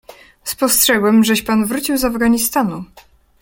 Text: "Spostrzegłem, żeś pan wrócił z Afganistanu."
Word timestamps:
"Spostrzegłem, 0.43 1.23
żeś 1.23 1.41
pan 1.41 1.65
wrócił 1.65 1.97
z 1.97 2.03
Afganistanu." 2.05 2.83